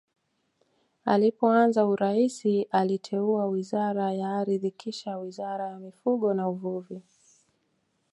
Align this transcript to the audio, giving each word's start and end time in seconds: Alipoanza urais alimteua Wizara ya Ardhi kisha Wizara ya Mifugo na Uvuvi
Alipoanza 1.05 1.85
urais 1.87 2.47
alimteua 2.71 3.45
Wizara 3.45 4.13
ya 4.13 4.29
Ardhi 4.37 4.71
kisha 4.71 5.17
Wizara 5.17 5.67
ya 5.69 5.79
Mifugo 5.79 6.33
na 6.33 6.49
Uvuvi 6.49 7.01